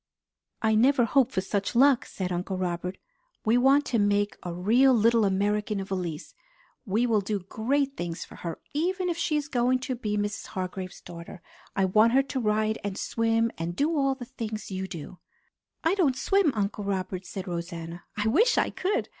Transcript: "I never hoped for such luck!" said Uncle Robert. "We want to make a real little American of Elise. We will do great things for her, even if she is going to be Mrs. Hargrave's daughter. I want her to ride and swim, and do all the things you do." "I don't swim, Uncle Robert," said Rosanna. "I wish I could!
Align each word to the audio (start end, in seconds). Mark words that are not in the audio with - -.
"I 0.63 0.73
never 0.73 1.05
hoped 1.05 1.31
for 1.31 1.41
such 1.41 1.75
luck!" 1.75 2.05
said 2.07 2.31
Uncle 2.31 2.57
Robert. 2.57 2.97
"We 3.45 3.55
want 3.55 3.85
to 3.85 3.99
make 3.99 4.35
a 4.41 4.51
real 4.51 4.95
little 4.95 5.25
American 5.25 5.79
of 5.79 5.91
Elise. 5.91 6.33
We 6.87 7.05
will 7.05 7.21
do 7.21 7.41
great 7.41 7.97
things 7.97 8.25
for 8.25 8.37
her, 8.37 8.57
even 8.73 9.09
if 9.09 9.17
she 9.19 9.37
is 9.37 9.47
going 9.47 9.77
to 9.81 9.93
be 9.93 10.17
Mrs. 10.17 10.47
Hargrave's 10.47 11.01
daughter. 11.01 11.43
I 11.75 11.85
want 11.85 12.13
her 12.13 12.23
to 12.23 12.39
ride 12.39 12.79
and 12.83 12.97
swim, 12.97 13.51
and 13.59 13.75
do 13.75 13.95
all 13.95 14.15
the 14.15 14.25
things 14.25 14.71
you 14.71 14.87
do." 14.87 15.19
"I 15.83 15.93
don't 15.93 16.17
swim, 16.17 16.51
Uncle 16.55 16.83
Robert," 16.83 17.23
said 17.27 17.47
Rosanna. 17.47 18.03
"I 18.17 18.27
wish 18.27 18.57
I 18.57 18.71
could! 18.71 19.07